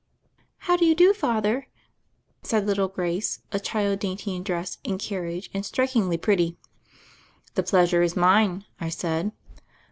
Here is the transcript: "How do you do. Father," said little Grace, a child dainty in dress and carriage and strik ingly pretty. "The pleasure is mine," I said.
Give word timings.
"How 0.65 0.75
do 0.77 0.83
you 0.83 0.95
do. 0.95 1.13
Father," 1.13 1.67
said 2.41 2.65
little 2.65 2.87
Grace, 2.87 3.43
a 3.51 3.59
child 3.59 3.99
dainty 3.99 4.33
in 4.35 4.41
dress 4.41 4.79
and 4.83 4.99
carriage 4.99 5.47
and 5.53 5.63
strik 5.63 5.93
ingly 5.93 6.19
pretty. 6.19 6.57
"The 7.53 7.61
pleasure 7.61 8.01
is 8.01 8.15
mine," 8.15 8.65
I 8.79 8.89
said. 8.89 9.31